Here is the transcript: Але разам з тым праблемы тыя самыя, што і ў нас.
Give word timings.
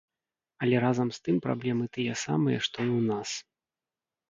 Але 0.63 0.79
разам 0.85 1.11
з 1.17 1.21
тым 1.27 1.37
праблемы 1.47 1.85
тыя 1.99 2.13
самыя, 2.25 2.57
што 2.71 2.77
і 2.83 2.89
ў 2.99 3.13
нас. 3.13 3.29